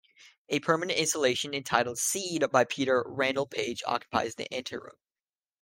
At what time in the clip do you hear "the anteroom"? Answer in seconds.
4.33-4.97